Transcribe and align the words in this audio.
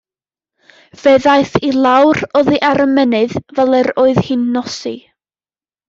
Fe 1.01 1.13
ddaeth 1.25 1.51
i 1.67 1.69
lawr 1.85 2.21
oddi 2.41 2.59
ar 2.71 2.83
y 2.87 2.91
mynydd 2.95 3.39
fel 3.61 3.79
yr 3.83 3.95
oedd 4.07 4.27
hi'n 4.31 4.49
nosi. 4.59 4.97